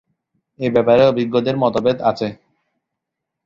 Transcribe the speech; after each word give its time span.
এ 0.59 0.67
ব্যাপারে 0.69 1.03
অভিজ্ঞ 1.07 1.33
দের 1.37 1.55
মধ্যে 1.55 1.79
মত 1.79 1.85
ভেদ 1.85 1.97
আছে। 2.01 2.27